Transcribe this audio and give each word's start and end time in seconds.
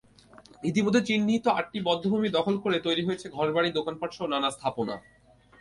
ইতিমধ্যে 0.63 1.01
চিহ্নিত 1.09 1.45
আটটি 1.59 1.79
বধ্যভূমি 1.87 2.29
দখল 2.37 2.55
করে 2.63 2.77
তৈরি 2.85 3.03
হয়েছে 3.07 3.27
ঘরবাড়ি, 3.37 3.69
দোকানপাটসহ 3.77 4.25
নানা 4.33 4.49
স্থাপনা। 4.55 4.95